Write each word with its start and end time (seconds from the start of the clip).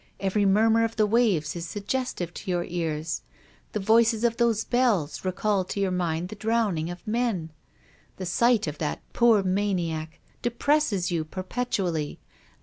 Every 0.19 0.47
murmur 0.47 0.83
of 0.83 0.95
the 0.95 1.05
waves 1.05 1.55
is 1.55 1.69
suggestive 1.69 2.33
to 2.33 2.49
your 2.49 2.63
ears. 2.63 3.21
The 3.73 3.79
voices 3.79 4.23
of 4.23 4.37
those 4.37 4.63
bells 4.63 5.23
recall 5.23 5.63
to 5.65 5.79
your 5.79 5.91
mind 5.91 6.29
the 6.29 6.35
drowning 6.35 6.89
of 6.89 7.05
men. 7.05 7.51
The 8.17 8.25
sight 8.25 8.65
of 8.65 8.79
that 8.79 8.99
poor 9.13 9.43
maniac 9.43 10.19
depresses 10.41 11.11
you 11.11 11.23
perpetually. 11.23 12.19